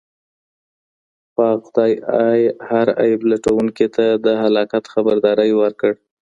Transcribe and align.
پاک 1.35 1.59
خدای 1.67 2.41
هر 2.69 2.87
عيب 3.01 3.21
لټونکي 3.31 3.87
ته 3.95 4.05
د 4.25 4.27
هلاکت 4.41 4.83
خبرداری 4.93 5.51
ورکړ. 5.61 5.91